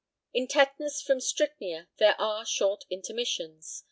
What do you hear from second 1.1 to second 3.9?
strychnia there are short intermissions.